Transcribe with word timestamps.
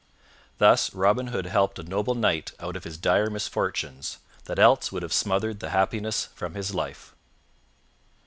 Thus 0.57 0.95
Robin 0.95 1.27
Hood 1.27 1.45
helped 1.45 1.77
a 1.77 1.83
noble 1.83 2.15
knight 2.15 2.53
out 2.59 2.75
of 2.75 2.85
his 2.85 2.97
dire 2.97 3.29
misfortunes, 3.29 4.17
that 4.45 4.57
else 4.57 4.91
would 4.91 5.03
have 5.03 5.13
smothered 5.13 5.59
the 5.59 5.69
happiness 5.69 6.29
from 6.33 6.55
his 6.55 6.73
life. 6.73 7.13